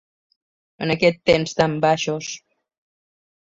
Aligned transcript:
En 0.85 0.93
aquests 0.93 1.29
temps 1.31 1.55
tan 1.61 1.77
baixos. 1.87 2.33